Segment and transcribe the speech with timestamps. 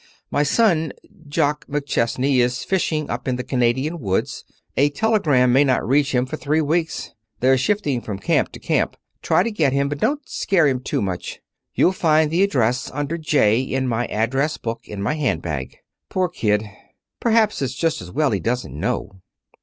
[0.31, 0.93] My son,
[1.27, 4.43] Jock McChesney, is fishing up in the Canadian woods.
[4.75, 7.13] A telegram may not reach him for three weeks.
[7.39, 8.97] They're shifting about from camp to camp.
[9.21, 11.39] Try to get him, but don't scare him too much.
[11.75, 13.59] You'll find the address under J.
[13.61, 15.77] in my address book in my handbag.
[16.09, 16.63] Poor kid.
[17.19, 19.21] Perhaps it's just as well he doesn't know."